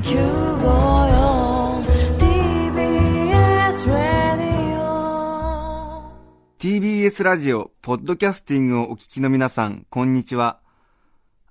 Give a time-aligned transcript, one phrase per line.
[0.00, 1.84] 954
[2.18, 6.02] TBS ラディオ
[6.58, 10.60] TBS ラジオ、ポッドキャスティングをお聞きの皆さん、こんにちは。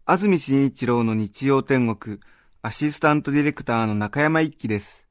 [0.06, 2.18] 安住紳一郎の日曜天国、
[2.64, 5.06] アシスタントディレクターの中山一輝です。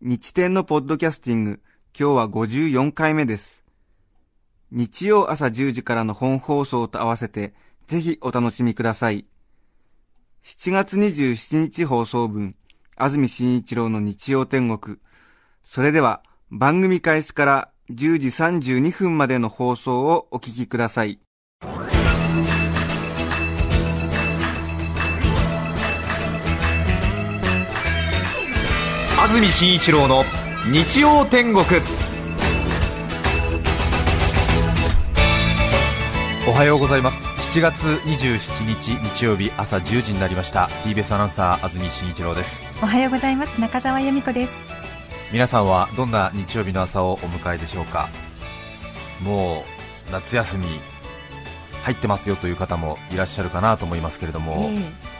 [0.00, 1.60] 日天のポッドキャスティング、
[1.98, 3.66] 今日は54回目です。
[4.70, 7.52] 日曜朝10時からの本放送と合わせて、
[7.86, 9.26] ぜひお楽しみください。
[10.42, 12.54] 7月27日放送分、
[12.96, 14.96] 安住紳一郎の日曜天国。
[15.62, 21.20] それでは、番組開始から10時32分までの放送をお聞きください。
[29.22, 30.24] 安住紳一郎の
[30.72, 31.64] 日曜天国
[36.48, 40.66] おはようございます7月27日日曜日朝10時になりました。
[40.84, 42.62] TBS アナウンサー安住紳一郎です。
[42.80, 43.60] おはようございます。
[43.60, 44.52] 中澤由美子です。
[45.32, 48.08] 皆さんはどんな日曜日の朝をお迎えでしょうか？
[49.20, 49.64] も
[50.08, 50.66] う夏休み
[51.82, 54.70] 入ってますよという方もいらっしゃるかなと思いますけれども、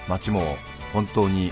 [0.08, 0.56] 街も
[0.92, 1.50] 本当に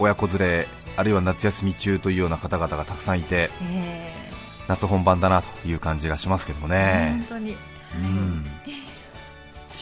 [0.00, 4.12] 親子連れあるいは夏休み中というような方々がたくさんいてえ
[4.66, 7.14] 夏本番だなという感じがしますけどもーね。
[7.18, 7.56] 本、当に。
[7.94, 8.44] うん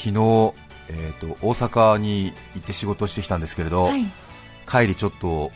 [0.03, 0.55] 昨日、
[0.89, 4.11] えー、と大阪に行って仕事をしてきたんですけれど、はい。
[4.67, 5.53] 帰りちょっと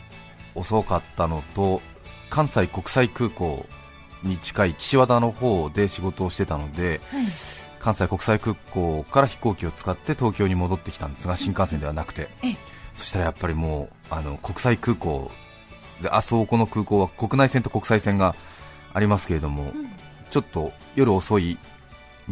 [0.53, 1.81] 遅かったのと
[2.29, 3.65] 関西国際空港
[4.23, 7.25] に近い岸和田の方で仕事をしてたのではい。
[7.79, 12.29] 関西国際空港から飛行機を使って東京に戻ってきたんですが新幹線ではなくて。
[12.43, 12.57] ええ。
[12.93, 15.31] そしたらやっぱりもうあの国際空港
[16.01, 18.35] であそこの空港は国内線と国際線が
[18.93, 19.73] ありますけれども、
[20.29, 21.57] ちょっと夜遅い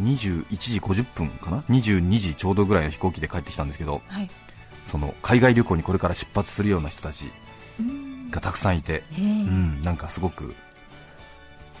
[0.00, 4.30] 21時50分かな？22時ちょうどぐらいの飛行機で帰ってきたんですけどはい。
[4.84, 7.30] その海外旅行にこれから出発するような人たち
[7.80, 8.30] うん。
[8.30, 10.54] がたくさんいて、えうーん、なんかすごく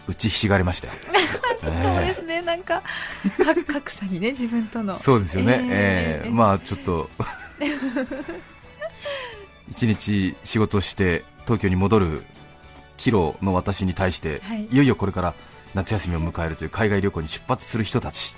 [0.06, 0.92] 打ちひしがれましたよ、
[1.62, 1.72] そう
[2.02, 2.42] えですね。
[2.42, 4.94] なんかか格差にね自分との。
[4.94, 6.30] えそうですよね、えーええ。
[6.30, 7.08] まあちょっと
[9.70, 12.22] 一日仕事して東京に戻る
[12.96, 14.66] キロの私に対して、はい。
[14.66, 15.34] いよいよこれから
[15.74, 18.34] 夏休みを迎えるという海外旅行に出発する人たち。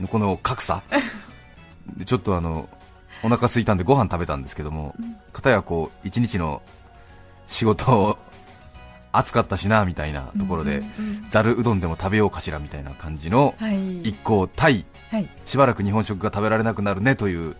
[0.00, 0.82] のこの格差。
[1.96, 2.68] でちょっとあの
[3.22, 4.94] お腹空いたんでご飯食べたんですけども、
[5.32, 6.62] 片やこう一日の
[7.46, 8.18] 仕事を
[9.12, 14.02] 暑かったしなみたいなところで、うんうんざるうどんでも食べようかしらみたいな感じのはい。
[14.02, 15.28] 一行対はい。
[15.46, 17.56] しばらく日本食が食べられなくなるねという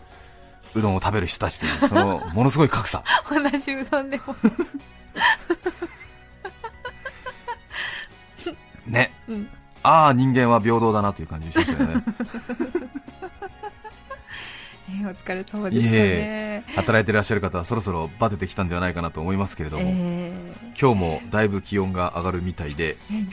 [0.74, 3.02] うどんを食べる人たちというそのものすごい格差。
[3.30, 4.36] 同じうどんでも
[8.92, 9.48] ね、うん。
[9.82, 12.04] ああ人間は平等だなという感じがしたよね。
[14.90, 16.64] えーお疲れ様でしたね。
[16.76, 20.32] 働いていらっしゃる方はそろそろバテてきたんではないかなと思いますけれども、え
[20.78, 22.96] 今日もだいぶ気温が上がるみたいで。
[23.10, 23.32] ー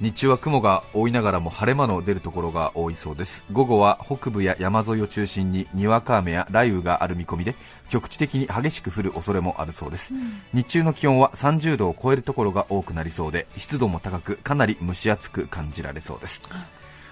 [0.00, 3.44] 日中は雲が多いながらも晴れ間の出るところが多いそうです。
[3.50, 7.56] 午後は北部や山沿いを中心ににわか雨や雷雨がある見込みで
[7.88, 10.12] 局地的に激しく降る恐れもあるそうです、
[10.52, 16.42] 日中の気温は30度を超えるところが多くなりそうで湿度も高くかなり蒸し暑く感じられそうです。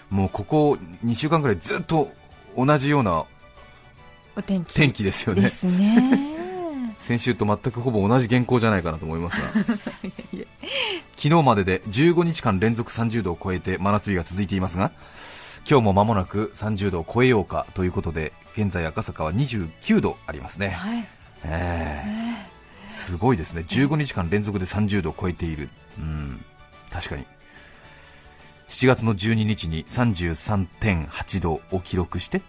[0.09, 2.11] もうここ2週間ぐらいずっと
[2.57, 3.25] 同じような
[4.37, 4.75] お天気。
[4.75, 5.43] 天気ですよね。
[5.43, 6.36] ですね
[7.07, 9.49] 先週と全くほぼ同じ原稿じゃないかなと思いますが。
[11.15, 14.91] 昨日までで15日間連続30度を超えて真夏日が続いていますが
[15.69, 21.09] 今日も間もなく30度を超えようかということで現在赤坂は29度ありますね、はい。
[21.45, 22.05] え
[22.45, 22.91] え。
[22.91, 23.65] すごいですね。
[23.69, 25.69] 15日間連続で30度を超えている。
[25.99, 26.45] うん。
[26.91, 27.25] 確かに。
[28.69, 32.43] 7月の12日に33.8度を記録して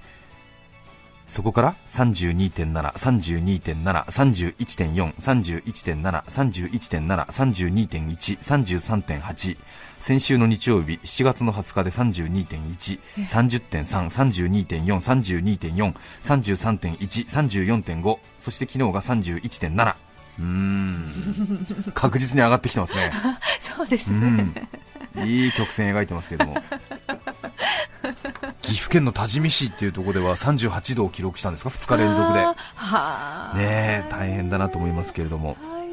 [1.27, 9.57] そこから32.7、32.7、31.4、31.7、31.7、32.1、33.8
[9.99, 16.95] 先週の日曜日7月の20日で32.1、30.3、32.4、32.4、33.1、
[17.27, 19.95] 34.5そして昨日が31.7
[20.39, 21.91] うーん。
[21.93, 23.11] 確実に上がってきてますね。
[23.59, 24.53] そうですうねん。
[25.25, 26.55] いい曲線描いてますけども
[28.67, 32.39] 岐阜県の多治見市っていうところでは38度を記録したんですか？2日連続で。
[33.63, 35.49] ねえ大変だなと思いますけれども。
[35.51, 35.87] はい。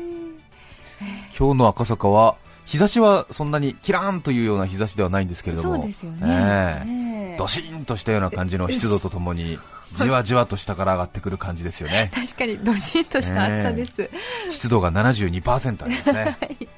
[1.38, 5.84] 今日の赤坂は日差しはそんなにキラーンというような日差しではないんですけれども。
[5.84, 7.36] ねええええ。
[7.38, 9.56] ドシーンとしたような感じの湿度とともに
[9.92, 12.10] じわじわと下から上がってくる感じですよね。
[12.14, 14.10] 確かにどしんとした暑さです、
[14.50, 16.36] 湿度が72%ありますね。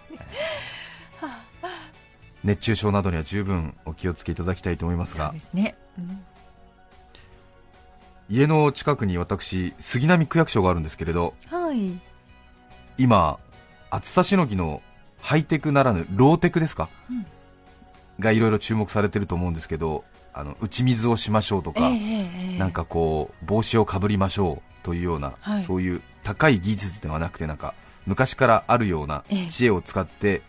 [2.45, 5.86] 熱中症などには十分お気をつけいただきたいと思いますそうがですね、うん
[8.29, 11.99] 家の近くに私杉並区役所があるんですけれどはい。
[12.99, 13.39] 今、
[13.91, 14.83] 暑さしのぎの
[15.21, 17.27] ハイテクならぬローテクですか、うん。
[18.19, 22.59] がいろいろ注目されてると思うんですけど、あの打ち水をしましょうとか、ええええ。
[22.59, 25.65] なんかこう帽子をかぶりましょうというような、はい。
[25.65, 27.75] そういう高い技術ではなくてなんか
[28.07, 29.47] 昔からあるようなええ。
[29.49, 30.43] 知恵を使って、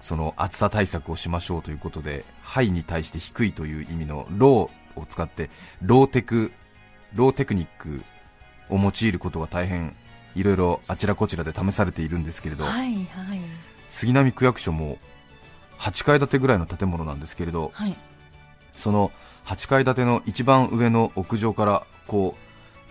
[0.00, 5.50] その暑さ対策をしましょうということでハイに対して低いという意味のローを使って
[5.82, 6.52] ローテク
[7.14, 8.02] ローテクニック
[8.68, 9.94] を用いることが大変
[10.34, 13.06] いろいろあちらこちらで試されているんですけれど、はいはい。
[13.88, 14.98] 杉並区役所も
[15.78, 17.96] 8階建てぐらいの建物なんですけれどはい。
[18.76, 19.10] その
[19.46, 22.36] 8階建ての一番上の屋上からこ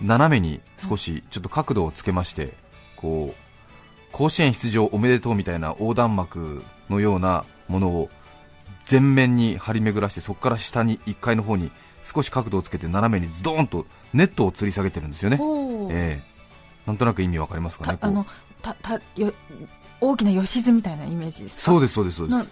[0.01, 2.53] う斜めに少しちょっと角度をつけまして、
[2.95, 8.09] こう甲子園出場おめでとうみたいな横断幕のようなものを
[8.85, 11.71] 全面に張り巡らしてそこから下に1階の方に
[12.03, 15.39] 少し角度をつけて斜めにズドーンとネットを吊り下げてるんですよね、
[15.91, 16.23] ええ。
[16.85, 18.25] なんとなく意味わかりますかねあの
[18.61, 19.33] たたよ
[20.01, 21.61] 大きな吉津みたいなイメージですか？
[21.61, 22.49] そうですそうですそうです。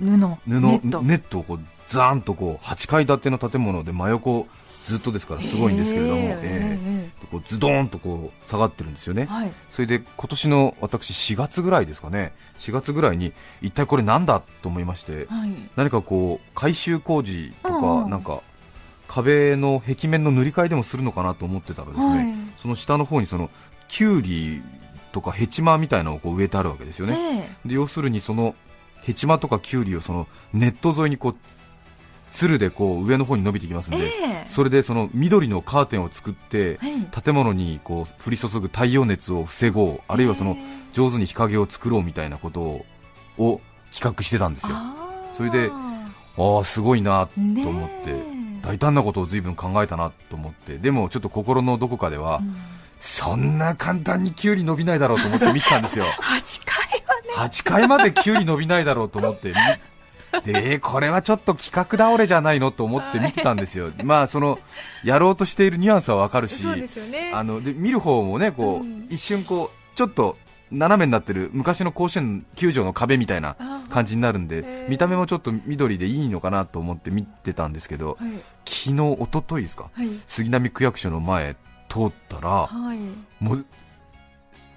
[0.00, 0.52] の布。
[0.52, 1.02] 布ネット。
[1.02, 4.48] ネットをこうザーンとこう8階建ての建物で真横
[4.84, 9.52] ずっとですからすごいんですけれども、へーええへこうズドーンとこう下がってるんですよね、ーはい。
[9.70, 12.34] それで今年の私4月ぐらいですかね。
[12.58, 13.32] 4月ぐらいに
[13.62, 15.50] 一体これなんだと思いましてはい。
[15.76, 18.10] 何かこう改修工事とか、うんうん。
[18.10, 18.42] なんか
[19.08, 22.34] 壁の壁面の塗り替えでもするのかなと思ってたらですね、はい。
[22.58, 23.50] その下の方にその
[23.88, 24.62] キュウリ
[25.12, 27.68] とかヘチマみたいなのをこう植えてあるわけですよね、え。
[27.68, 28.54] で要するにその
[29.02, 31.36] ヘチマとかキュウリをそのネット沿いにこう
[32.34, 34.10] つるでこう上の方に伸びてきますんで、ええ。
[34.42, 37.22] えそれでその緑のカーテンを作ってはい。
[37.22, 42.84] 建物にこう降り注ぐ太陽熱を防ごうあるいはそのえ上手に日陰を作ろうみたいなことを
[43.38, 43.60] を
[43.92, 44.74] 企画してたんですよ。
[44.74, 44.94] あ
[45.30, 45.36] あー。
[45.36, 45.70] それで
[46.36, 48.14] あすごいなと思って、
[48.62, 52.56] 大胆なことを随分考えたなと思ってでもちょっと心のどこかでは、うん。
[52.98, 56.04] そんな簡単にキュウリ伸びないだろうと思って見てたんですよ。
[56.18, 57.00] 8回
[57.36, 57.48] はね。
[57.48, 59.54] 8階までキュウリ伸びないだろうと思ってみ
[60.42, 64.58] でこれはちょっと企画倒れじゃないのと思って見てたんですよ、 まあその
[65.04, 66.64] やろうとしているニュアンスはわかるし
[67.32, 69.06] あので見る方もねこう、うん。
[69.10, 70.36] 一瞬こうちょっと
[70.70, 78.30] 斜めになってる昔の甲子園球場の壁みたいなあ感じになるんで見た目もちょっと緑でいいのかなと思って見てたんですけどはい。
[78.66, 79.90] 昨日、一昨日ですか？
[79.92, 80.08] はい。
[80.26, 81.54] 杉並区役所の前
[81.88, 82.98] 通ったらはい。
[83.44, 83.66] もう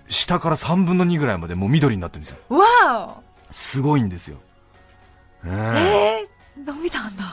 [0.10, 2.58] 下から3分の2ぐらいまでもう緑になってるんですよ。
[2.60, 3.18] わ
[3.52, 4.38] すごいんですよ、
[5.46, 6.28] ええ。
[6.60, 7.26] ー伸びたんだ。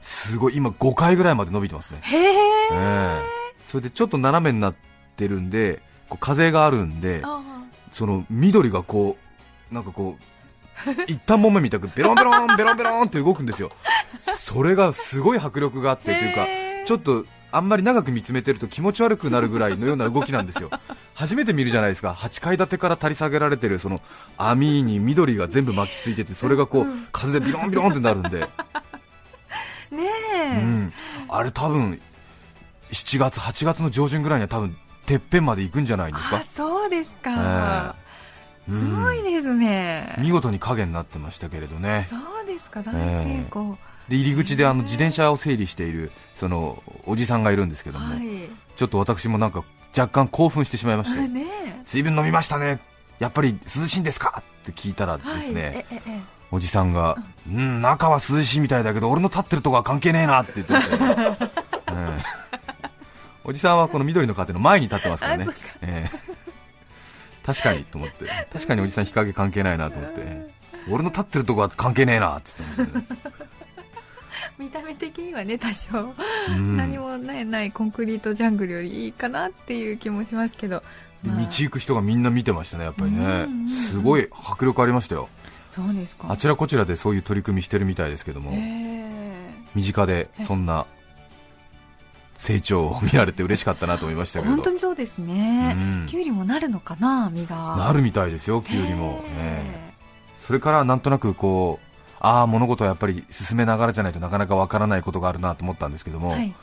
[0.00, 0.56] すごい。
[0.56, 2.34] 今5回ぐらいまで伸びてますね、へえ。
[2.72, 3.40] ええ。
[3.62, 4.74] それでちょっと斜めになっ
[5.16, 7.40] てるんでこう風があるんであ
[7.92, 9.16] その緑がこ
[9.70, 13.70] うなんかこう 一旦もめみたくベロンベロンベロンベロンって動くんですよ。
[14.38, 16.46] それがすごい迫力があってというか
[16.86, 20.70] ちょっとあんまり長く見つめてると気持ち悪くなるぐらいのような動きなんですよ。
[21.14, 22.12] 初めて見るじゃないですか。
[22.12, 23.98] 8階建てから垂り下げられてるその
[24.36, 28.48] 網に緑が全部巻きついててそれがこう風でビロンビロンってなるんで、 ね
[29.90, 30.92] うえ、ん、
[31.28, 32.00] あれ多分
[32.92, 34.76] 7月8月の上旬ぐらいには多分
[35.06, 37.96] てっぺんまで行くんじゃないですあかそうですか、
[38.68, 38.72] ええ。
[38.72, 42.06] すごいですね、見事に影になってましたけれどね。
[42.08, 42.82] そうですか。
[42.82, 43.78] 大成功、
[44.10, 48.26] で入り口であの自転車を整理しているそのおじさんがいるんですけども、はい。
[48.76, 49.62] ちょっと私もなんか
[49.96, 51.46] 若干興奮してしまいまして、あね
[51.86, 52.80] 水分飲みましたね、
[53.20, 54.42] やっぱり涼しいんですか？
[54.62, 56.20] って聞いたらはいですね、えええ
[56.52, 57.16] おじさんが、
[57.48, 61.46] うん、中は涼しいみたいだけど、俺の立ってるとこは関係ねえなって言ってて、え
[61.94, 62.22] え
[63.44, 65.46] おじさんはこの緑のカーテンの前に立ってますからね。
[67.46, 70.50] 確かにと思って、確かにおじさん日陰関係ないなと思って、
[70.88, 72.90] 俺の立ってるとこは関係ねえなっってね
[74.58, 76.14] 見た目的にはね多少、
[76.48, 76.76] うん。
[76.76, 80.82] 何もないないコンクリートジャングルよりいいかなっていう気もしますけど、
[81.22, 81.40] でまあ。
[81.40, 83.18] 道行く人がみんな見てましたね、やっぱりね。
[83.18, 85.28] うんうんうん、すごい迫力ありましたよ、
[85.70, 86.30] そうですか。
[86.30, 88.52] あちらこちらでそういう取り組みしてるみたいですけども、
[89.74, 90.86] 身近でそんな
[92.34, 94.50] 成長を見られて嬉しかったなと思いましたけど。
[94.50, 96.06] 本当にそうですね、うん。
[96.08, 97.76] きゅうりもなるのかな実が。
[97.76, 99.94] なるみたいですよ、きゅうりも、へね
[100.46, 101.89] それからなんとなくこう
[102.20, 106.54] ああ物事はやっぱり進めながらじゃないとなかなかわからないことがあるなと思ったんですけども、えはい。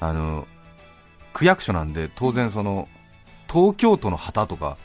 [0.00, 0.46] あの
[1.32, 2.88] 区役所なんで当然その
[3.48, 4.76] 東京都の旗とか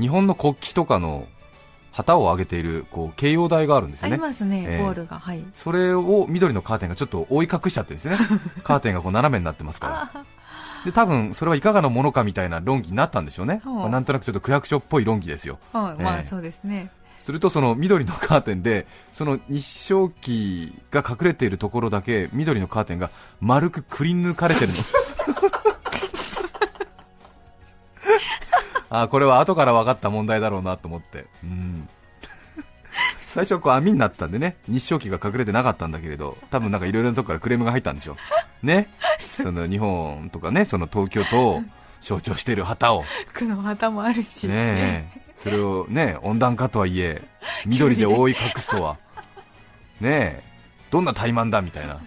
[0.00, 1.26] 日本の国旗とかの
[1.92, 4.16] 旗を上げているこう掲揚台があるんですあよね。
[4.16, 4.82] りますね、ええ。
[4.82, 5.18] ボールが。
[5.18, 5.42] はい。
[5.54, 8.18] それを緑のカーテンがちょっと覆い隠しちゃってるんですよね。
[8.62, 10.10] カーテンがこう斜めになってますから。
[10.14, 10.24] あ
[10.84, 15.58] で多分それはいかがなものかみたいな論議になったんでしょうね、まあなんとなくちょっと区役所っぽい論議ですよ。
[15.72, 16.28] はいまあええ。
[16.28, 16.90] そうですね
[17.26, 20.30] するとその緑のカーテンでその日照旗
[20.92, 24.74] が隠れているところだけ緑のカーテンが丸くくり抜かれてるの。
[28.90, 31.88] あこれは後から分かった問題だろうなと思って、うん、
[33.26, 38.16] 最初はこう網になってたんでね日照旗が隠れてなかったんだけれど多分なんかいろいろなとこからクレームが入ったんでしょ
[38.62, 38.66] う。
[38.66, 38.88] ね。
[39.18, 41.62] その日本とかねその東京都を
[42.00, 43.02] 象徴している旗を。
[43.34, 44.46] 服の旗もあるし。
[44.46, 47.22] ねえそれをね温暖化とはいえ
[47.66, 48.96] 緑で覆い隠すとは。
[50.00, 50.42] ねえ
[50.90, 52.00] どんな怠慢だみたいな。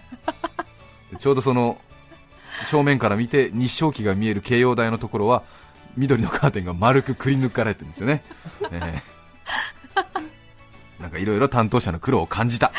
[1.18, 1.78] ちょうどその
[2.64, 5.42] 正面から見て日照旗が見える慶応台のところは
[5.96, 8.22] 緑のカーテンが丸くくり抜かれてるんですよね、
[8.70, 9.02] え
[10.98, 11.02] え。
[11.02, 12.72] なんかいろいろ担当者の苦労を感じた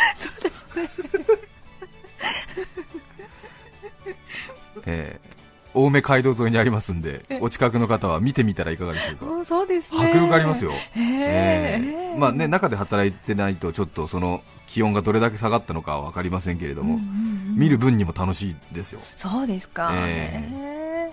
[5.82, 9.26] 青梅街道沿いにありますんでお近くの方は見てみたらいかがでしょうか。
[9.26, 10.12] うんそうですね。
[10.12, 11.82] 迫力ありますよ、へえ
[12.14, 12.18] え。
[12.18, 19.02] まあね、中で働いてないとちょっとその気温がどれだけ下がったのかは分かりませんけれども、うんうんうん見る分にも楽しいですよ。
[19.18, 19.92] そうですか。
[19.94, 21.12] えへ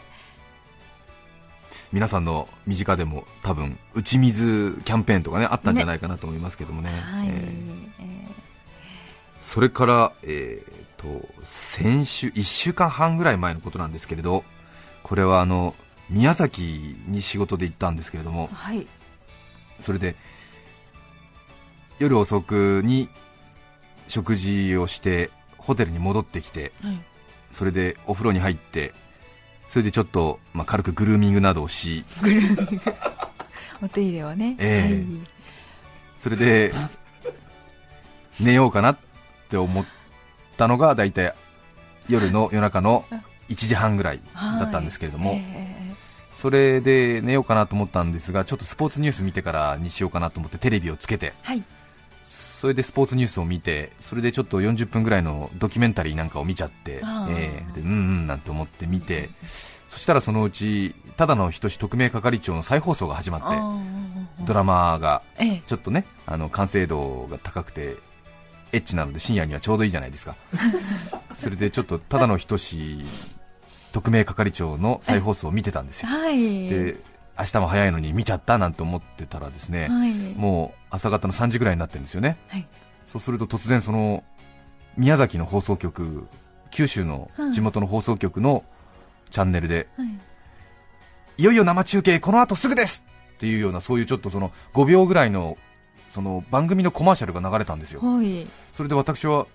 [1.93, 6.91] 皆さんの身近でも多分打ち水キャンペーンとかねあったんじゃないかなと思いますけどもね。
[6.95, 7.29] えはい。
[7.29, 8.29] えーえ。
[9.43, 14.45] それから、えーと先週1週間半ぐらい前のことなんですけれど
[15.09, 15.75] これはあの
[16.11, 18.87] 宮崎に仕事で行ったんですけれどもーはい。
[19.81, 20.17] それで
[21.99, 23.09] 夜遅くに
[24.07, 27.01] 食事をしてホテルに戻ってきてはい。
[27.51, 28.93] それでお風呂に入って
[29.69, 32.05] それでちょっと、まあ、軽くグルーミングなどをし
[33.83, 34.57] お手入れをね。
[34.59, 35.39] ええ
[36.17, 36.73] それで
[38.41, 38.99] 寝ようかなっ
[39.49, 39.85] て思っ
[40.57, 41.35] たのが大体
[42.09, 43.05] 夜の夜中の
[43.49, 44.61] 1時半ぐらいはい。
[44.61, 45.79] だったんですけれども、ええ
[46.39, 51.65] それで寝ようかなと思ったんですがちょっとスポーツニュース見てからにしようかなと思ってテレビをつけてはい。
[52.25, 59.31] それでスポーツニュースを見てそれでちょっと40分ぐらいのドキュメンタリーなんかを見ちゃって、えーでうんうんなんて思って見て
[59.89, 65.63] そしたらそのうちただの人志特命係長の再放送が始まってドラマがええ。
[65.67, 67.97] ちょっとねあの完成度が高くて
[68.71, 70.37] エッチなので深夜にはちょうどいいじゃないですか
[71.35, 73.05] それでちょっとただの人志
[73.93, 76.69] 特命係長の再放送を見てたんですよはい。
[76.69, 76.97] で
[77.39, 80.13] 明日も早いのに見ちゃったなんて思ってたらですね、はい。
[80.35, 82.67] もう朝方の3時ぐらいになってるんですよね、はい
[83.07, 84.23] そうすると突然その
[84.99, 86.27] 宮崎の放送局
[86.71, 88.65] 九州の地元の放送局の
[89.31, 90.09] チャンネルで、はい。
[91.39, 93.03] いよいよ生中継この後すぐです
[93.37, 95.57] っていうようなそういうちょっとその5秒ぐらいの
[96.11, 98.47] その番組のコマーシャルが流れたんですよはい。
[98.75, 99.47] それで私は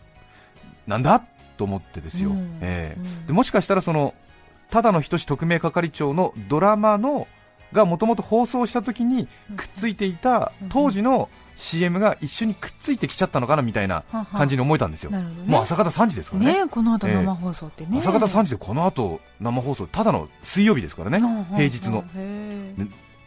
[0.88, 1.24] なんだ？
[1.58, 2.60] と思ってですよ、うん。
[2.62, 3.00] ええ。
[3.00, 3.28] うん。
[3.28, 4.14] でもしかしたらその
[4.70, 7.28] ただの人志特命係長のドラマの
[7.72, 10.70] がもともと放送した時にくっついていたうん。
[10.70, 15.52] 当時の CM が一緒にくっついてきちゃったのかなみたいな感じに思えたんですよ、なるほどね。
[15.52, 16.64] もう朝方3時ですからね。
[16.64, 18.00] ねこの後生放送ってね。
[18.00, 21.20] 朝方3時でこの後生放送ただの水曜日ですからね、
[21.56, 22.04] 平日の。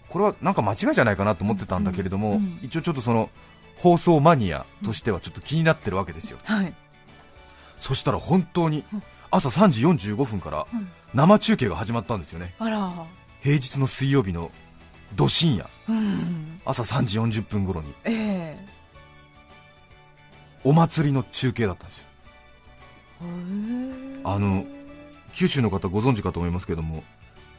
[0.09, 3.31] これはなんか間違いじゃないかなと思ってたんだけれども、一応ちょっとその
[3.77, 6.75] 放送マニアとしてはちょっと気になってるわけですよ、ーはい。
[7.79, 12.55] そしたら本当にうん朝3時45分からうん生中継が始まったんですよね。
[13.43, 14.51] 平日の水曜日の
[15.15, 16.61] ど深夜うん。
[16.65, 18.67] 朝3時40分頃にええ。
[20.65, 22.05] お祭りの中継だったんですよ
[23.23, 24.65] へーあの
[25.33, 27.05] 九州の方ご存知かと思いますけども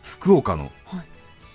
[0.04, 1.06] 福岡のはい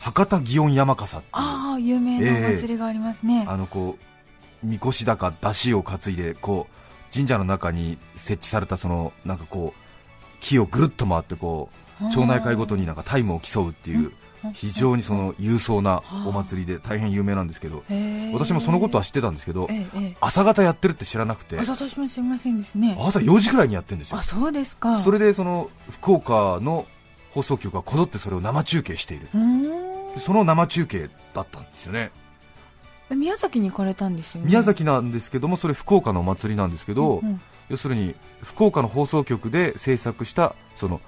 [0.01, 3.45] 博多祇園山笠っていうああ、有名なお祭りがありますね。
[3.47, 6.82] あのこうみこしだか出汁を担いでこう
[7.15, 9.83] 神社の中に設置されたそのなんかこう
[10.41, 11.69] 木をぐるっと回ってこ
[12.01, 14.13] う町内会ごとになんかタイムを競うっていう
[14.55, 17.85] 非常にその勇壮なお祭りで大変有名なんですけど
[18.33, 19.69] 私もそのことは知ってたんですけど
[20.21, 21.59] 朝方やってるって知らなくて。
[21.59, 22.97] あ私も知りませんですね。
[22.99, 24.19] 朝4時くらいにやってるんですよ。
[24.19, 25.01] あそうですか。
[25.03, 26.87] それでその福岡の
[27.31, 29.29] 放送局がこぞってそれを生中継している。
[30.17, 32.11] その生中継だったんですよね。
[32.11, 32.22] え
[33.17, 34.49] 宮崎に行かれたんですよね？
[34.49, 37.41] 宮崎なんですけどもそれ福岡のお祭りなんですけど、うんうん。
[37.69, 41.01] 要するに福岡の放送局で制作したその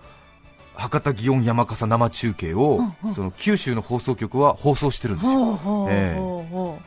[0.74, 3.14] 博多祇園山笠生中継を、うんうん。
[3.14, 6.78] その九州の放送局は放送してるんですよ。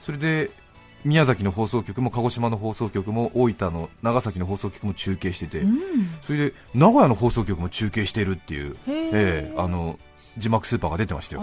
[0.00, 0.50] それで
[1.04, 5.78] 宮崎の放送局も鹿児島の放送局も大分の長崎の放送局も中継してて、ううん。
[6.22, 9.98] それで名古屋の放送局も中継しているっていう、へえええあの
[10.38, 11.42] 字幕スーパーが出てましたよ。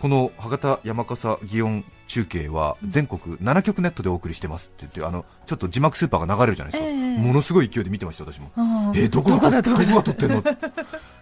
[0.00, 7.18] この博多山笠祇園中継は全国7局ネットでお送りしてますって言ってあのちょっと字幕スーパーが流れるじゃないですか、ええ。
[7.18, 8.50] ものすごい勢いで見てました私も。
[8.94, 10.42] えーどこがどこ撮ってんの？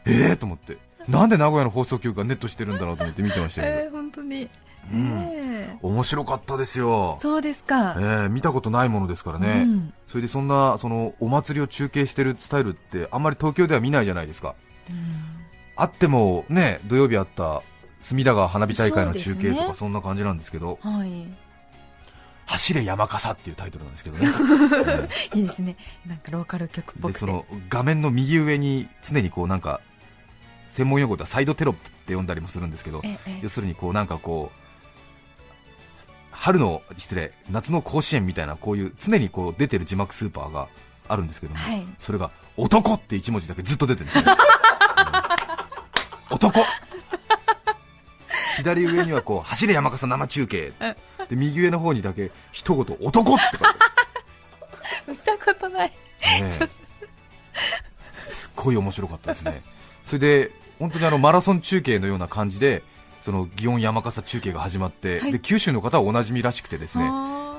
[0.06, 0.78] えーと思って。
[1.08, 4.48] なんで名古屋の放送局がネットしてるんだろうと思って見てましたけど、 えー、本当に、
[4.92, 5.10] うん。
[5.32, 5.78] ええ。
[5.82, 9.92] 面白かったですよ、そうですか、えー見たことないものですからね、うん。
[10.06, 14.54] それでそんなそのお祭りを中継してるスタイルってあんまり東京では見ないじゃないですか、
[15.82, 17.60] あってもね土曜日あった
[18.02, 21.26] 隅田川花火大会の中継とかそんな感じなんですけど、はい。
[22.46, 24.28] 走れ山笠っていうタイトルなんですけどね、
[25.34, 25.44] えい。
[25.44, 25.76] いですね。
[26.06, 29.80] なんかローカル曲っぽくその画面の右上に常にこうなんか
[30.70, 33.40] 専門用語ではサイドテロップって呼んだりもするんですけど、ええ。
[33.42, 34.58] 要するにこうなんかこう
[36.30, 40.68] 春の失礼夏の甲子園みたいなこういう常にこう出てる字幕スーパーが
[41.08, 41.84] あるんですけども、はい。
[41.98, 44.61] それが男って一文字だけずっと出てるんですね、う ん
[46.32, 46.64] 男。
[48.56, 50.72] 左上にはこう走れ山笠生中継。
[51.28, 55.88] で右上の方にだけ一言男って書いて見たことない。
[55.88, 55.94] ね
[56.60, 56.68] え。
[58.28, 59.62] すっごい面白かったですね、
[60.04, 62.82] それで本当にあのマラソン中継のような感じで、
[63.20, 65.32] その祇園山笠中継が始まって、はい。
[65.32, 67.04] で九州の方はおなじみらしくて、ですね、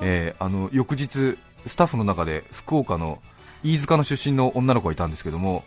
[0.01, 3.21] えーあの翌日、スタッフの中で福岡の
[3.63, 5.63] 飯塚の出身の女の子がいたんですけども、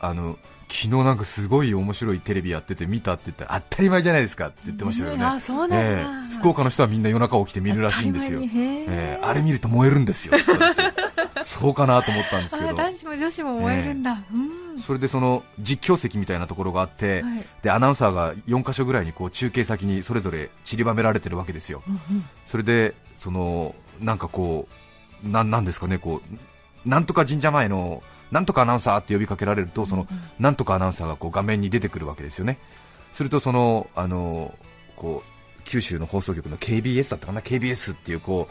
[0.00, 8.40] あの昨日なんかすごい面白いテレビやってて見たって言ったら当たり前じゃないですかって言ってましたよね、あそうなんだ、ええ福岡の人はみんな夜中起きて見るらしいんですよ。
[8.40, 8.48] ええ
[8.88, 9.20] え。
[9.22, 10.34] あれ見ると燃えるんですよ。
[11.44, 12.70] そうかなと思ったんですけど。
[12.70, 17.46] あ男子も女子も燃えるんだ、うんそれでその実況席みたいなところがあって、はい。
[17.62, 21.82] でアナウンサーが4箇所ぐらいにこう中継先にそれぞれ散りばめられてるわけですよ、
[22.44, 24.68] それでそのなんかこ
[25.24, 26.20] うなんなんですかねこ
[26.84, 30.06] うなんとか神社前のなんとかアナウンサーって呼びかけられるとその
[30.38, 32.58] なんとかアナウンサーがこう画面に出てくるわけですよね。
[33.12, 34.54] するとそのあの
[34.96, 38.48] こう九州の放送局の KBS だったかな？KBS っていうこ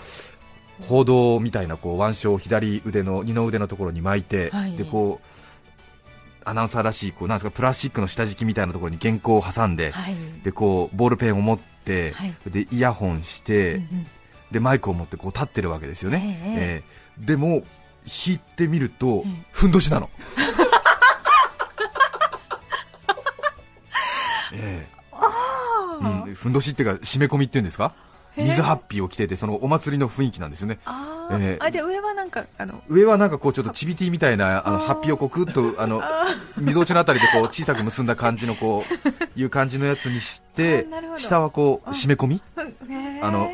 [0.80, 4.76] う報道みたいなこう腕章を左腕の二の腕のところに巻いて、はい。
[4.76, 5.28] でこう
[6.48, 10.16] アナウンサーらしいこうなんですかプラスチックの下敷きみたいなところに原稿を挟んで、はい。
[10.44, 12.36] でこうボールペンを持って、はい。
[12.48, 14.08] でイヤホンして、うんうん。
[14.52, 16.54] でマイクを持ってこう立ってるわけですよね、ええ。
[16.54, 16.84] え
[17.24, 17.26] え。
[17.26, 17.64] でも
[18.06, 19.46] 弾いてみると、うん。
[19.52, 20.10] ふんどしなの。
[24.54, 24.96] ええ。
[26.02, 27.94] うん、ふんどしっていうか締め込みっていうんですか？
[28.38, 30.80] 水ハッピーを着ててそのお祭りの雰囲気なんですよね。
[30.86, 31.58] あー、ええ。
[31.62, 36.02] あじゃあ上はなんかあの上はなんかこうちょっとチビティみたいなあのハッピーをこうくっとあの
[36.60, 38.84] 溝落ちのあたりでこう小さく結んだ感じのこ
[39.36, 40.86] ういう感じのやつにして
[41.18, 42.42] 下はこう締め込み？
[43.22, 43.50] あの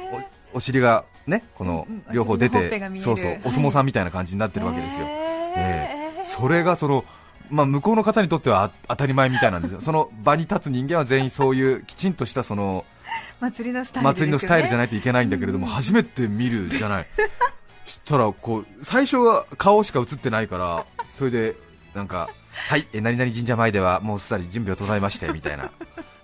[0.54, 2.14] おお尻がねこのうんうん。
[2.14, 3.04] 両方出てが見える。
[3.04, 3.42] そうそうはい。
[3.46, 5.10] お相撲さんみたいな感じになってるわけですよ、へ
[5.58, 6.22] えー。
[6.22, 7.04] えそれがその
[7.50, 9.82] まあ向こうの方にとってはあ当たり前みたいなんですよ。
[9.82, 12.86] その場に立つ人間は全員そういうきちんとしたその
[13.40, 14.14] 祭りのスタイルね。
[14.14, 17.08] 祭りのスタイルじゃないといけないんだけれども、初めて見るじゃない、
[17.86, 20.86] そしたらこう最初は顔しか映ってないから、
[21.18, 21.56] それで
[21.94, 22.30] なんか、
[22.70, 25.72] はい、え何々神社前ではもうすでに準備を整えましてみたいな、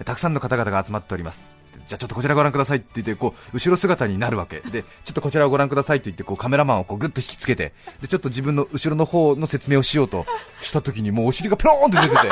[0.06, 1.57] たくさんの方々が集まっております。
[1.88, 4.60] じゃあちょっとこちらご覧くださいって言ってこう後ろ姿になるわけ。
[4.60, 10.26] でちょっとこちらをご覧くださいと言ってこうカメラマンをこうグッと引きつけてでちょっと自分の後ろの方の説明をしようと
[10.62, 12.30] した時にもうお尻がペローンって出てて。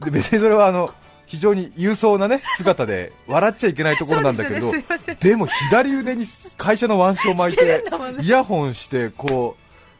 [0.04, 0.94] で別にそれはあの
[1.26, 4.72] 非常に勇壮なね姿で笑っちゃいけないところなんだけど、
[5.20, 6.24] でも左腕に
[6.56, 7.84] 会社の腕章を巻いて
[8.20, 9.56] イヤホンしてこ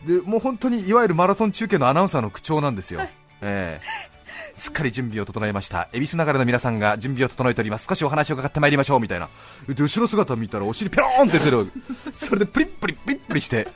[0.06, 3.00] うでもう本当にいわゆるマラソン中継のアナウンサーの口調なんですよ。
[3.42, 4.17] ええ
[4.58, 5.88] すっかり準備を整えました。
[5.92, 7.86] 恵比寿流れの皆さんが準備を整えております。
[7.88, 9.28] 少しお話を伺ってまいりましょうみたいな。
[9.68, 11.70] で後ろ姿見たらお尻ペローンって出てる。
[12.16, 13.68] それでプリップリプリップリして。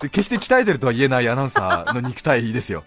[0.00, 2.84] で決して鍛えてるとは言えないアナウンサーの肉体ですよ。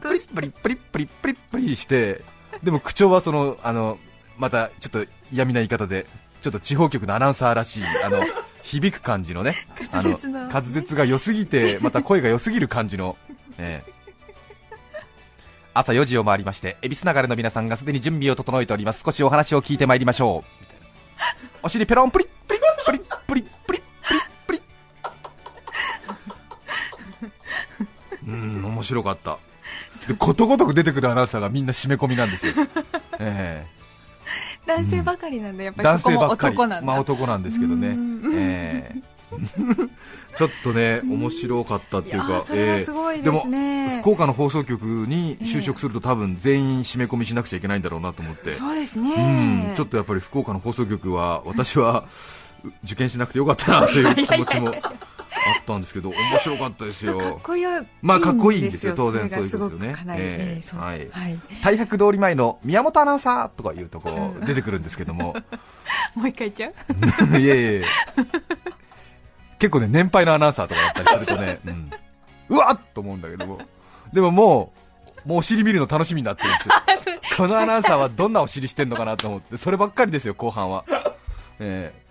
[0.00, 2.22] プリップリプリップリプリップリして。
[2.62, 3.98] でも口調はそのあの
[4.36, 6.06] またちょっと嫌味な言い方で
[6.40, 8.22] ちょっと地方局のアナウンサーらしいあの
[8.62, 9.56] 響く感じのね。
[9.90, 10.40] あの滑舌の。
[10.48, 13.16] 滑舌が良すぎてまた声が良すぎる感じの、
[13.58, 14.01] ええ
[15.74, 19.02] 朝4時を回りまして恵比寿流れの皆さんがすでに準備を整えております。
[19.04, 20.62] 少しお話を聞いてまいりましょう。
[21.62, 24.62] お尻ペロンプリップリップリップリップリップリップリ
[28.26, 29.38] うん面白かった
[30.08, 32.54] でことごとく出てくるアナウンサーがみんな締め込みなんですよ、
[33.20, 33.64] え
[34.66, 37.96] 男性ばかりなんでやっぱりそこも男なんだ、まあ男なんですけどね、
[38.34, 39.11] ええ
[40.34, 43.90] ちょっとね面白かったっていうかいですね。
[43.90, 48.54] も福岡の放送局に就職すると多分全員締め込みしなくちゃいけないんだろうなと思って。
[48.54, 49.74] そうですうねん。
[49.74, 52.04] ちょっとやっぱり福岡の放送局は私は
[52.64, 57.64] う受験しなくてよかったなという 気持ちもあったんですけど面白かったですかっよこいい
[58.00, 58.94] まあかっこいいんですよ。
[58.96, 59.96] 当然そういうことですよね。
[60.10, 60.56] ええ。
[60.56, 60.80] ええそう。
[60.80, 61.08] はい。
[61.10, 61.38] はい。
[61.62, 65.34] 大白通り前の宮本アナウンサーとか言うとこう出てくるんですけども。
[66.14, 67.38] もう一回言っちゃう？
[67.38, 67.84] いえいえ
[69.62, 71.90] 結構ね年配のアナウンサーとかだったりするとね、 うん、
[72.48, 73.60] うわっと思うんだけども。
[74.12, 74.72] でもも
[75.24, 76.74] うもうお尻見るの楽しみになってるんですよ。
[77.38, 79.56] このアナウンサーはどんなお尻してんのかなと思って。
[79.56, 80.84] そればっかりですよ後半は。
[81.60, 82.02] ええ。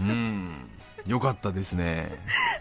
[0.00, 0.70] うん。
[1.06, 2.10] よかったですね。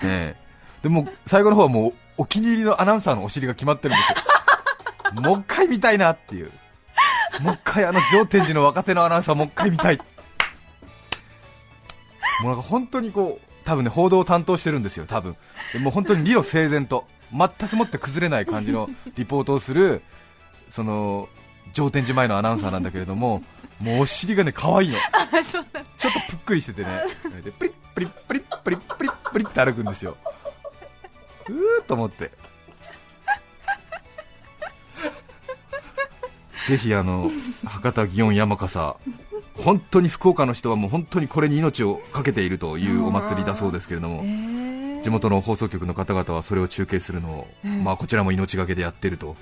[0.02, 0.36] ええ。
[0.82, 4.04] でも最後の方はもうお気に入りのアナウンサーのお尻が決まってるんで
[5.12, 5.22] すよ。
[5.22, 6.52] もう一回見たいなっていう。
[7.42, 10.00] もう一回あの上天寺の若手のアナウンサーもう一回見たい
[12.42, 15.36] もうなんか本当にこう多分ね報道を担当してるんですよ多分。
[15.74, 20.02] でもう本当に理路整然と全くもって崩れない感じの リポートをする
[20.70, 21.30] その
[21.74, 23.44] 上天寺前のアナウンサーなんだけれども
[23.80, 24.98] もうお尻がね可愛いの。
[25.98, 27.04] ちょっとぷっくりしててね。
[27.44, 30.18] でプリップリップリップリップリップリッって歩くんですよ
[31.50, 32.32] うーと思って
[36.68, 37.30] ぜひあの
[37.66, 38.96] 博多祇園山笠
[39.58, 45.02] 本当に福岡の人はもう本当にこれに命を懸けているというお祭りだそうですけれどもえー。
[45.04, 49.36] 地元の放送局の方々はそれを中継するのを、ええまあ、こちらも命がけでやってると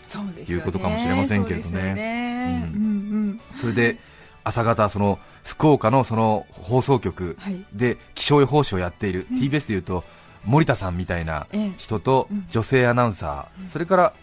[0.47, 2.67] いうことかもしれませんけれどね。
[3.55, 3.99] それで
[4.43, 7.63] 朝方その福岡のその放送局はい。
[7.73, 9.37] で気象予報士をやっている、うん。
[9.37, 10.03] TBS でいうと
[10.45, 11.71] 森田さんみたいなええ。
[11.77, 12.47] 人とうん。
[12.49, 14.13] 女性アナウンサー、それから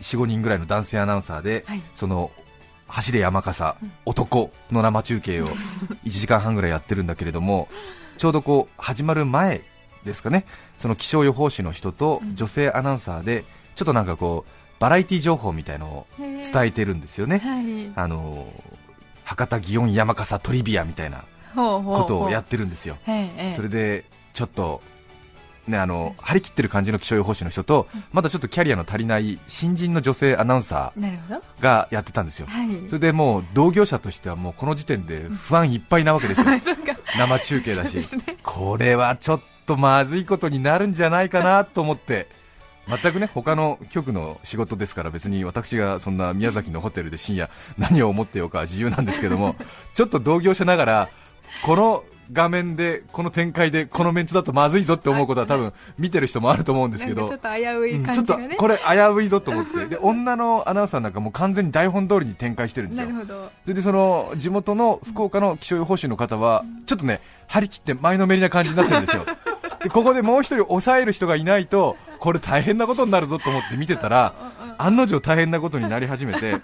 [0.00, 1.82] 45人ぐらいの男性アナウンサーで、はい。
[1.94, 2.30] その
[2.86, 5.48] 走れ山笠、うん男の生中継を
[6.04, 7.68] 1時間半ぐらいやってるんだけれども
[8.18, 9.62] ちょうどこう始まる前
[10.04, 10.44] ですかね。
[10.76, 12.36] その気象予報士の人とうん。
[12.36, 13.44] 女性アナウンサーで
[13.74, 17.92] ちょっとなんかこうバラエティ情報みたいのを伝えてるんですよね、はい。
[17.94, 18.46] あの
[19.24, 22.96] 博多祇園山笠トリビアみたいなことをやってるんですよ、
[23.56, 24.82] それでちょっと、
[25.66, 32.88] ね、あの張り切ってる感じの気象予報士の人と、まだちょっとキャリアの足りない新人の女性アナウンサーがやってたんですよ、はい。
[32.88, 36.46] それでもう同業者としてはもうこの時点で不安いっぱいなわけですよ、
[37.18, 38.04] 生中継だし、ね。
[38.42, 42.28] これはちょっとまずいことになるんじゃないかなと思って。
[42.88, 49.56] 全くね他の局の仕事ですから別に私がそんな宮崎のホテルで深夜何を思ってようかは自由なんですけども
[49.94, 51.08] ちょっと同業者ながら
[51.64, 57.28] この画面でこの展開でこのメンツだとまずいぞって思うことは多分見てる人もあると思うんですけど。
[57.28, 58.82] ちょっと危ういうんちょっと感じがね、これ危
[59.14, 59.86] ういぞと思って。
[59.86, 63.08] で女のアナウンサーなんかもう完全に台本通りに展開してるんですよ。
[63.62, 69.24] それでその地元の福岡の気象予報士の方はちょっとね張り切って前のめりな感じになってるんですよ。
[69.82, 74.34] でここでもう一人抑える人がいないとこれ大変なことになるぞと思って見てたら
[74.78, 76.56] 案の定大変なことになり始めて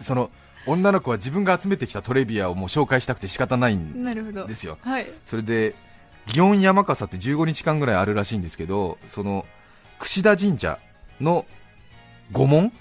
[0.00, 0.30] その
[0.66, 4.04] 女の子は自分が集めてきたトレビアをもう紹介したくて仕方ないん
[4.46, 4.78] ですよ。
[4.82, 5.06] はい。
[5.24, 5.74] それで
[6.26, 9.46] 祇園山笠って15日間ぐらいあるらしいんですけどその
[9.98, 10.78] 櫛田神社
[11.20, 11.46] の
[12.32, 12.72] 御門、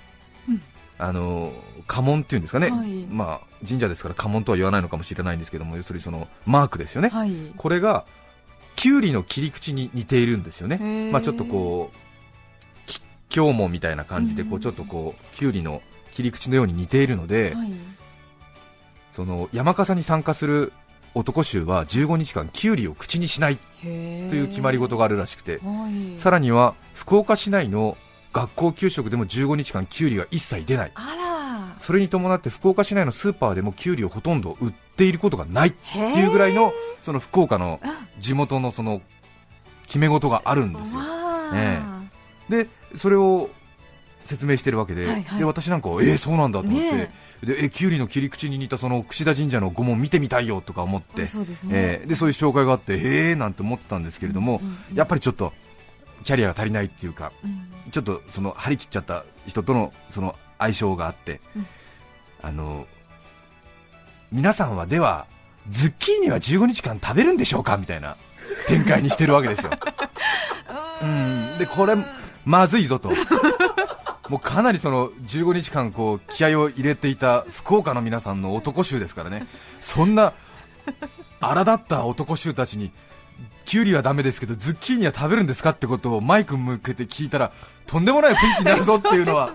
[0.50, 0.62] うん。
[0.98, 1.52] あの
[1.88, 3.06] 家紋っていうんですかね、はい。
[3.06, 7.34] まあ、神社ですから家紋とは言わないのかもしれないんですけども要するにそのマークですよね、はい。
[7.58, 8.06] これが
[8.76, 11.12] キュウリの切り口に似ているんですよね。
[11.12, 15.82] まあ、ちょっとこうき京門みたいな感じでこううんちょっとこうキュウリの
[16.16, 17.72] 切り口のように似ているので、はい。
[19.12, 20.74] その山笠に参加する
[21.14, 26.20] 男衆は15日間キュウリを口にしないという決まり事があるらしくて、はい。
[26.20, 27.98] さらには福岡市内の
[28.34, 30.92] 学校給食でも15日間キュウリが一切出ない。
[31.80, 38.08] それに伴って福岡市内のスーパーでもキュウリをほとんど売っていることがないってへいうぐらいのその福岡のあ。
[38.20, 39.02] 地元のその
[39.86, 41.00] 決め事があるんですよ。
[41.00, 41.80] わあえ。
[42.50, 43.50] でそれを
[44.26, 45.40] 説明してるわけで,、はいはい。
[45.40, 51.50] で私なんかはえー、そうなんだと思って、ねでえキュウリの切り口に似たその櫛田神社の御門見てみたいよとか思ってあそうね。
[51.70, 54.98] えーでそういう紹介があってへえなんて思ってたんですけれども、うんうんうん。
[54.98, 55.54] やっぱりちょっと
[56.24, 57.68] キャリアが足りないっていうかうん。
[57.92, 61.68] ちょっとその張り切っちゃった人とのその相性があって、うん。
[62.42, 62.88] あの
[64.32, 65.28] 皆さんはでは
[65.70, 68.18] ズッキーニは15日間食べるんでしょうかみたいな
[68.68, 69.72] 展開にしてるわけですよ。
[71.04, 71.58] うん。
[71.58, 71.96] でこれ
[72.46, 73.12] まずいぞと。
[74.30, 79.46] もうかなりその15日間こう気合を入れていた福岡の皆さんの男衆ですからね、
[79.82, 80.34] そんな
[81.40, 82.92] 荒立った男衆たちに
[83.66, 87.52] キュウリはダメですけどズッキーニは食べるんですかってことをマイク向けて聞いたら
[87.86, 89.52] とんでもない雰囲気になるぞっていうのは。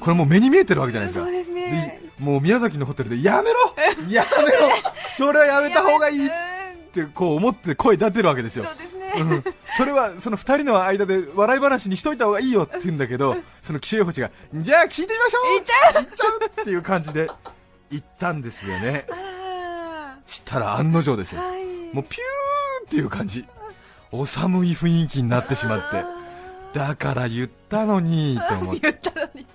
[0.00, 1.26] これもう目に見えてるわけじゃないですか。
[1.26, 2.00] そうですね。
[2.18, 3.74] でもう宮崎のホテルでやめろ！
[4.10, 4.74] やめろ！
[5.16, 8.64] それはやめた方がいいっうんてこう思って声出てるわけですよ。
[8.64, 9.44] そうですねうん。
[9.76, 17.28] それはその2人の間で笑い話にしといた方がいいよって言うんだけどその気象予報士がじゃあ聞いてみましょう行っちゃう行っちゃうっていう感じで
[17.90, 19.06] 行ったんですよね。
[20.26, 21.42] したら案の定ですよ。
[21.42, 21.64] はい。
[21.94, 23.44] もうピューっていう感じ。
[24.10, 26.04] お寒い雰囲気になってしまって。
[26.78, 28.80] だから言ったのにって思って。
[28.80, 29.46] 言ったのに。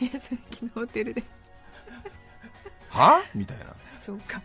[0.00, 1.22] 宮崎のホテルで。
[2.90, 3.20] は？
[3.34, 3.64] みたいな。
[4.04, 4.40] そうか。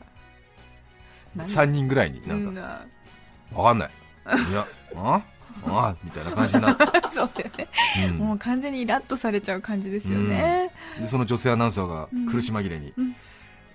[1.36, 2.86] 何3人ぐらいになんか、か
[3.54, 3.90] わかんない
[4.26, 5.22] いやあ？
[5.66, 5.96] あ？
[6.04, 7.68] みたいな感じになって、 そうだよね。
[8.10, 8.18] うん。
[8.18, 10.72] もう完全にイラッとされちゃう感じですよね。
[11.00, 13.16] でその女性アナウンサーが苦し紛れに、うん。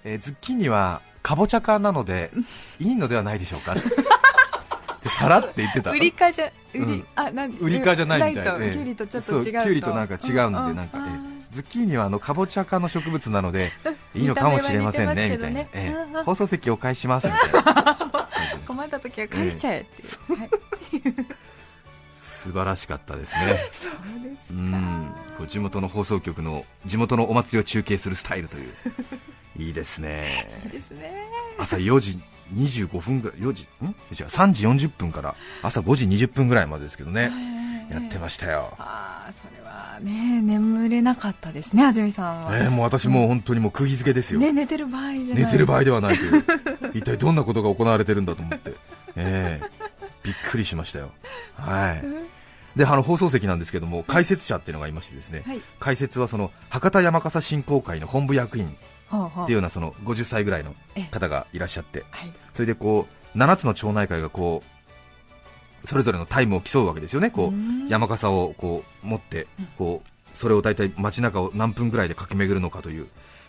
[0.04, 2.30] えーズッキーニはかぼちゃ科なので
[2.78, 3.74] いいのではないでしょうか？
[5.02, 5.90] でさらって言ってた。
[5.90, 8.44] 売りかじゃ売り、うんあなん売りかじゃないみたい。
[8.44, 8.72] ライトええ。
[8.72, 9.50] キュウリとちょっと違うと。
[9.50, 11.46] キュウリとなんか違うんで、うんなんか、えあえ。
[11.52, 13.70] ズッキーニはあのかぼちゃ科の植物なので
[14.14, 15.88] いいのかもしれませんねみ見たいな、ええ。
[16.14, 17.72] うん放送席お返ししますみたいな。
[17.94, 18.15] ー
[18.66, 20.50] 困った時は返しちゃえっていう、はい。
[22.46, 23.58] 素晴らしかったですね。
[23.72, 25.12] そうですうん。
[25.36, 28.72] こう地元の放送局の地元のお祭りを中継するスタイルという。
[29.58, 30.28] いいですね。
[30.70, 31.12] ですね。
[31.58, 32.20] 朝4時
[32.54, 33.86] 25分ぐらい4時ん？
[33.86, 37.32] 違う3時40分から朝5時20分ぐらいまでですけどね。
[37.90, 38.74] やってましたよ。
[38.78, 45.44] ああそれはね眠れなかったですね安住さんは、えー、もう私もう本当にもう釘付けですよ、ね寝てる場合じゃない。
[45.44, 46.44] 寝てる場合ではないという
[46.98, 48.72] 一体どんなことが行われてるんだと思って、
[49.16, 49.86] えー
[50.26, 51.12] びっくりしましたよ。
[51.54, 52.04] はい。
[52.76, 55.62] であの放送席なんですけども解説者っていうのがいましてですね、はい。
[55.78, 62.32] 解説はその博多山笠振興会の本部役員っていうようなその50歳ぐらいのえ方がいらっしゃってはい。
[62.54, 64.64] それでこう7つの町内会がこ
[65.84, 67.30] うそれぞれのタイムを競うわけですよね。
[67.30, 67.86] こううん。
[67.88, 69.46] 山笠をこう持って
[69.78, 73.06] こうそれを大体街中を何分ぐらいで駆け巡るのかという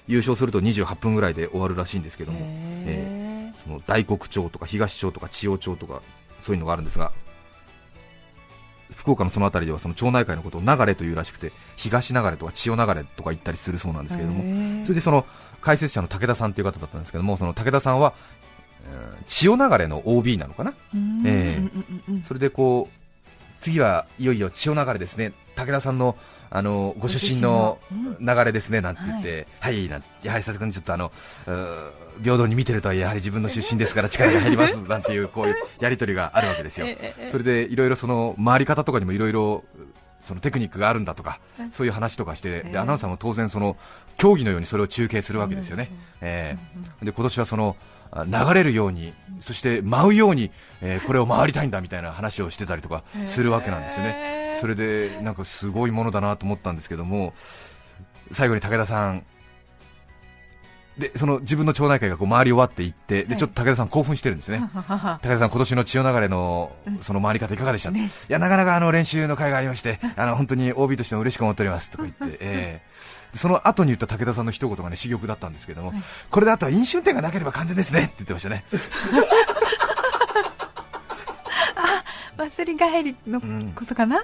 [0.07, 3.16] 優勝すると28分ぐらいで終わるらしいんですけども、へ
[3.63, 6.01] その大黒町とか東町とか千代町とか
[6.41, 7.11] そういうのがあるんですが
[8.95, 15.25] 福岡のその辺りではその町内会のことを流れというらしくて東流れとか千代流れとか言ったりするそうなんですけれどももそれでその
[15.61, 18.13] 解説者の武田さんという方だったんですけどもその武田さんは
[18.85, 20.73] うん千代流れの OB なのかな？
[21.25, 21.59] え
[22.09, 25.33] えそれでこう次はいよいよ千代流れですね。
[25.55, 26.15] 武田さんの
[26.49, 27.79] あのご出身の
[28.19, 31.11] 流れですねなんて言って、はい、なんやはりさすがにちょっとあの
[32.23, 36.87] 平等に見てるとやはり自分の出身ですから力が入ります なんていうこういうやり取りがあるわけですよ。
[37.29, 39.63] それでいろいろその回り方とかにもいろいろ
[40.21, 41.39] そのテクニックがあるんだとか、
[41.71, 43.77] そういう話とかして、でアナウンサーも当然その
[44.17, 45.89] 競技のようにそれを中継するわけですよね。
[46.21, 46.57] え
[47.01, 47.05] え。
[47.05, 54.57] で今年はそのあ流れるように、そして舞うように、えーこれを回りたいんだみたいな話をしてたりとかするわけなんですよね。
[54.59, 57.33] それでなんかすごいものだなと思ったんですけども、
[58.31, 59.23] 最後に武田さん。
[60.97, 67.93] でその自分の町内会がこう回り終わっていって、でちょっと武田さん興奮してるんですね、 武田さん、今年の千代流れのその回り方いかがでした、い
[68.29, 72.96] やなかなかあの練習の会がありまして、あの本当に OB としても嬉しく思っておりますとか言って、 えー
[73.33, 75.93] その後に言った武田さんの一言がね珠玉だったんですけども、
[76.29, 78.63] これであとは飲酒運転がなければ完全ですねって言ってましたね。
[82.37, 83.41] 祭り帰りの
[83.73, 84.23] ことかな、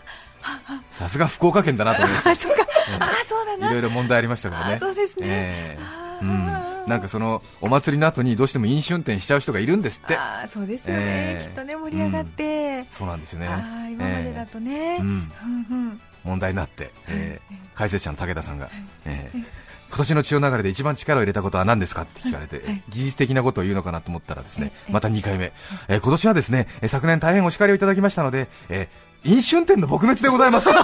[0.92, 2.30] さすが福岡県だなと思いました。
[2.32, 2.64] あ そうか、
[3.00, 3.72] あそうだいな。
[3.72, 4.76] ろいろ問題ありましたからね。
[4.76, 5.26] あそうですね。
[5.28, 6.04] えー。
[6.22, 6.46] うん、
[6.88, 10.16] なんかそのお祭りの後にどうしても飲酒運転しちゃう人がいるんですって。
[10.16, 11.48] あーそうですよね、ええ。
[11.50, 13.48] きっとね盛り上がって、そうなんですよね。
[13.48, 14.98] あー今までだとね、ええ。
[14.98, 15.32] うん、うん
[15.70, 18.70] うん問題になって、えー解説者の武田さんが、
[19.06, 19.44] えー
[19.90, 25.54] 今年の血を流れで一番力を入れたことは何ですかって聞かれて、技術的なことを言うのかなと思ったらですね、また2回目、
[25.88, 30.68] えー今年はですね、えー昨年大変お叱りをいただきましたので、えー飲酒運転の撲滅でございます。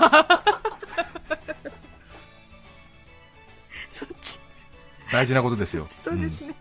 [5.11, 5.87] 大事なことですよ。
[6.05, 6.53] そうですね、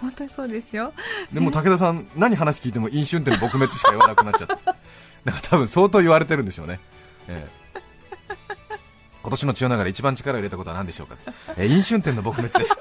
[0.00, 0.92] 本当にそうですよ。
[1.30, 4.54] うんでも武田さん、何話聞いても飲酒運転の撲滅しか言わなくなっちゃって、
[5.24, 6.78] なんか多分相当言われてるんでしょうね。
[7.28, 7.59] ええ
[9.22, 11.16] 今年の千代流れ一番力を入れたことは何でしょうか、
[11.56, 12.72] えー飲酒運転の撲滅です。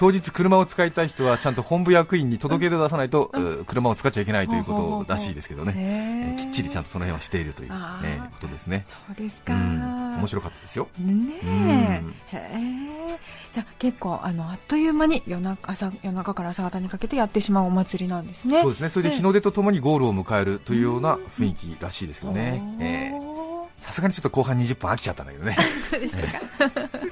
[0.00, 6.42] 当日車を使いたい人はちゃんと本部役員に届け出を出さないと、う車を使っちゃいけないということらしいですけどね、えー。
[6.42, 8.06] きっちりちゃんとその辺はしているという、あー。
[8.06, 10.88] えーことですね、そうですか、うん、面白かったですよ。
[10.98, 12.14] ねえ、うん。
[12.28, 13.18] へえ
[13.52, 18.62] じゃあ結構あのあっという間に夜中朝夜中から朝方にかけてやってしまうお祭りなんですね。
[18.62, 18.88] そうですね。
[18.88, 22.62] それで日の出とともにゴールを迎えるというような雰囲気らしいですけどね、
[23.78, 25.58] さすがにちょっと後半20分飽きちゃったんだけどね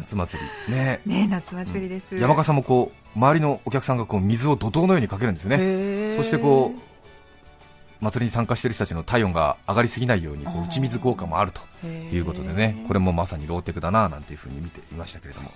[0.00, 0.74] 夏祭り。
[0.74, 1.00] ね。
[1.06, 6.16] ねえ夏祭りです、山笠もこう周りのお客さんがこう水を怒涛のようにかけるんですよね。
[6.16, 12.84] そしてこう祭りに参加している人たちの体温が上がりすぎないようにこう打ち水効果もあるということでね。
[12.88, 15.50] これもまさにローテクだななんていうふうに見ていましたけれども。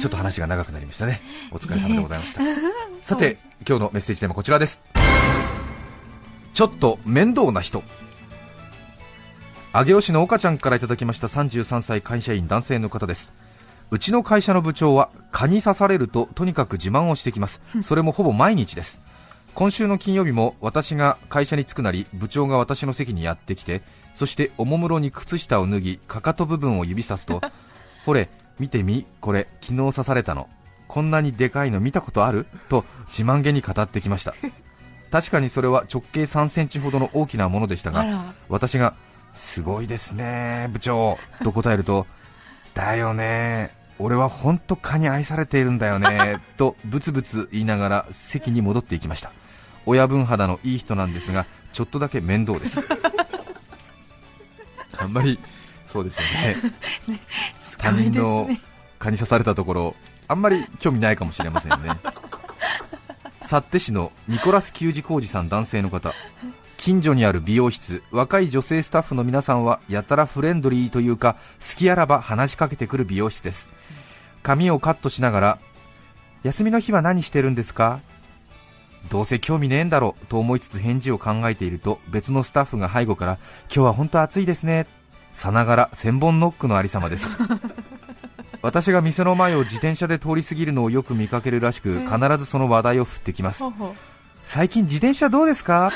[0.00, 1.20] ちょっと話が長くなりましたね。
[1.50, 2.40] お疲れ様でございました。
[3.02, 4.80] さて今日のメッセージテーマこちらです。
[6.52, 7.82] ちょっと面倒な人。
[9.76, 13.32] 上尾市の岡ちゃんからいただきました33歳会社員男性の方です
[13.90, 17.60] うちの会社の部長は蚊に刺されるととにかく自慢をしてきます。
[17.82, 19.00] それもほぼ毎日です。
[19.54, 27.40] 今週の金曜日も私が会社に着くなり部長が私の席にやってきてそしておもむろに靴下を脱ぎかかと部分を指さすと
[28.04, 30.48] ほれ見てみこれ昨日刺されたの。
[30.86, 32.46] こんなにでかいの見たことある？
[32.68, 34.34] と自慢げに語ってきました。
[35.10, 38.94] 確かにそれは直径3センチほどの大きなものでしたが私が
[39.32, 42.08] すごいですね部長と答えると
[42.74, 43.70] だよね。
[43.98, 46.40] 俺は本当蚊に愛されているんだよね。
[46.58, 49.30] とブツブツ言いながら席に戻っていきました。
[49.86, 52.82] 親分肌のいい人なんですがちょっとだけ面倒です。
[54.98, 55.38] あんまり
[55.86, 56.56] そうですよね。
[57.78, 58.48] 他人の
[58.98, 61.78] 蚊に刺されたところあんまり興味ないかもしれませんね。
[63.42, 66.14] 幸手市のニコラス球児工事さん男性の方
[66.84, 73.70] 近所にある美容室若い女性スタッフの皆さんはやたらフレンドリーというか好きあらば話しかけてくる美容室です。
[74.42, 75.58] 髪をカットしながら
[76.42, 78.00] 休みの日は何してるんですか
[79.08, 83.38] どうせ興味ねえんだろうと思いつつ返事を考えていると別のスタッフが背後から
[83.74, 84.86] 今日は本当暑いですね
[85.32, 87.26] さながら千本ノックのありさまです。
[88.60, 93.64] 私が店の前を自転車で通り過ぎるのをよく見かけるらしく必ずその話題を振ってきます。
[94.44, 95.90] 最近自転車どうですか？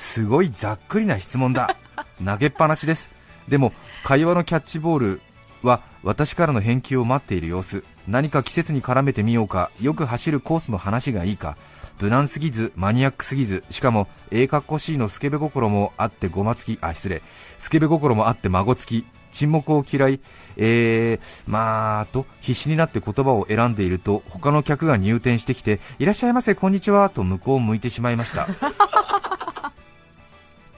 [0.00, 1.76] すごいざっくりな質問だ。
[2.24, 3.10] 投げっぱなしです。
[3.48, 5.20] でも会話のキャッチボール
[5.62, 7.84] は私からの返球を待っている様子。
[8.08, 9.70] 何か季節に絡めてみようか。
[9.80, 11.56] よく走るコースの話がいいか。
[12.00, 13.62] 無難すぎずマニアックすぎず。
[13.70, 16.78] しかもええかっこしいのスケベ心もあってごまつき。
[16.80, 17.22] あ失礼。
[17.58, 19.04] スケベ心もあって孫つき。
[19.32, 20.20] 沈黙を嫌い。
[20.56, 27.08] えー、まあと必死になって言葉を選んでいると他の客が入店してきていらっしゃいませこんにちは。
[27.10, 28.48] と向こうを向いてしまいました。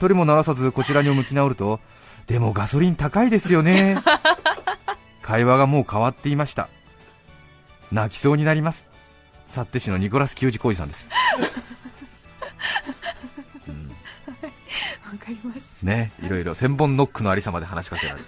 [0.03, 1.79] 取りもならさずこちらに向き直ると
[2.27, 3.97] でもガソリン高いですよね。
[5.21, 6.67] 会話がもう変わっていました。
[7.91, 8.85] 泣きそうになります。
[9.47, 11.07] 幸手市のニコラス球児浩二さんです。
[15.05, 16.11] わかりますね。
[16.21, 18.25] いろいろ千本ノックのありさまで話しかけられる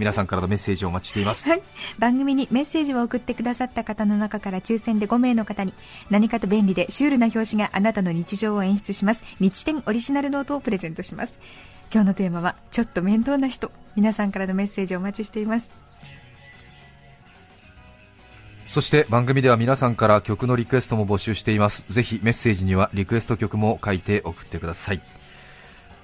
[0.00, 1.46] 皆さんからのメッセージをお待ちしています。
[1.46, 1.62] はい、
[1.98, 5.74] 番組にメッセージを送ってくださった方の中から抽選で5名の方に
[6.08, 9.24] 何かと便利でシュールな表紙があなたの日常を演出します。
[9.40, 11.38] 日展オリジナルノートをプレゼントします。
[11.92, 13.70] 今日のテーマはちょっと面倒な人。
[13.94, 15.70] 皆さんからのメッセージをお待ちしています。
[18.64, 21.84] そして番組では皆さんから曲のリクエストも募集しています。
[21.90, 25.02] ぜひメッセージにはリクエスト曲も書いて送ってください。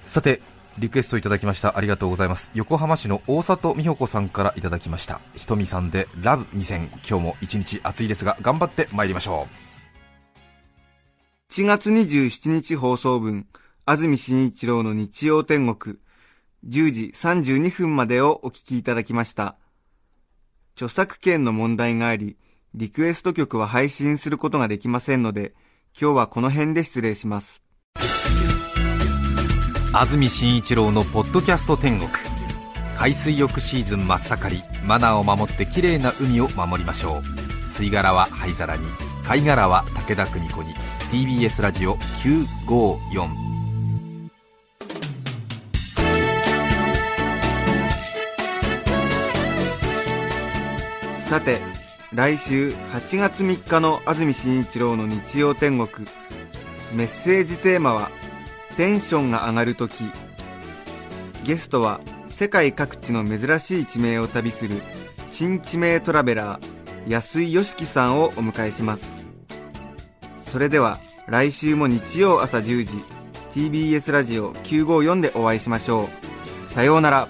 [0.03, 0.41] さて
[0.79, 1.77] リクエストいただきました。
[1.77, 2.51] ありがとうございます。
[2.53, 5.19] 横浜市の大里美穂子さんからいただきました。
[5.35, 9.47] ひとみさんでラブ2000今日も一日暑いですが頑張って参りましょ
[11.49, 13.47] 1月27日放送分、
[13.85, 15.97] 安住紳一郎の日曜天国、
[16.67, 19.55] 10時32分までをお聞きいただきました。
[20.75, 22.37] 著作権の問題があり、
[22.75, 25.55] リクエスト曲は配信することができませんので、
[25.99, 27.63] 今日はこの辺で失礼します。
[29.99, 32.07] 安住紳一郎のポッドキャスト天国。
[32.99, 34.63] 海水浴シーズン真っ盛り。
[34.85, 37.21] マナーを守って綺麗な海を守りましょう。
[37.65, 38.85] 吸い殻は灰皿に。
[39.25, 40.75] 貝殻は武田邦子に。
[41.09, 43.27] TBS ラジオ954
[51.25, 51.59] さて、
[52.13, 56.07] 来週8月3日の安住紳一郎の日曜天国、
[56.93, 58.11] メッセージテーマは、
[58.77, 60.05] テンションが上がるとき。
[61.43, 64.83] ゲストは、世界各地の珍しい地名を旅する、
[65.31, 69.25] 新地名トラベラー、安井よしきさんをお迎えします。
[70.45, 73.03] それでは、来週も日曜朝10時、
[73.55, 76.07] TBS ラジオ954でお会いしましょ
[76.69, 76.73] う。
[76.73, 77.27] さようなら。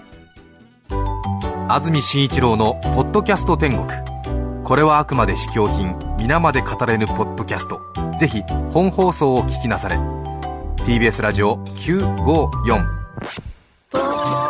[1.69, 3.87] 安住紳一郎の「ポッドキャスト天国」
[4.63, 7.81] これはあくまで試供品皆まで語れぬポッドキャスト
[8.17, 10.16] ぜひ本放送を聞きなされ
[10.87, 14.46] TBS ラジオ954